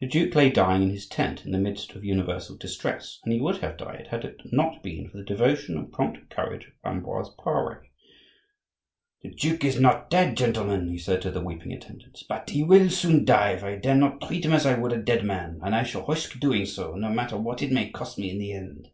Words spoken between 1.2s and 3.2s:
in the midst of universal distress,